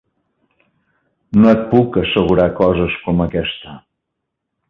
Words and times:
No 1.43 1.51
et 1.51 1.61
puc 1.73 1.99
assegurar 2.03 2.49
coses 2.61 2.97
com 3.05 3.23
aquesta. 3.27 3.77